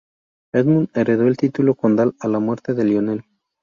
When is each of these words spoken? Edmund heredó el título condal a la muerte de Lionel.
Edmund 0.51 0.89
heredó 0.95 1.27
el 1.27 1.37
título 1.37 1.75
condal 1.75 2.15
a 2.19 2.27
la 2.27 2.39
muerte 2.39 2.73
de 2.73 2.85
Lionel. 2.85 3.23